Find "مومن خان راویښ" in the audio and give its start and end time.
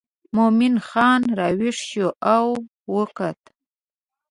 0.35-1.77